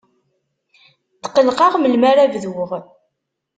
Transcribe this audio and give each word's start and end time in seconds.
Tqellqeɣ 1.23 1.73
melmi 1.77 2.07
ara 2.11 2.31
bduɣ. 2.33 2.71